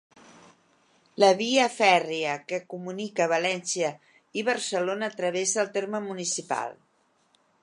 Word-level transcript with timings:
La 1.23 1.29
via 1.41 1.67
fèrria 1.73 2.31
que 2.53 2.61
comunica 2.75 3.29
València 3.35 3.93
i 4.43 4.47
Barcelona 4.51 5.15
travessa 5.23 5.65
el 5.67 5.75
terme 5.81 6.07
municipal. 6.11 6.79